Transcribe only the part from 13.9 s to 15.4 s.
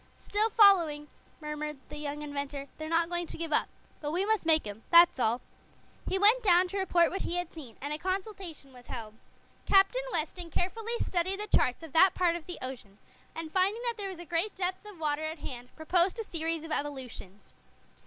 there was a great depth of water at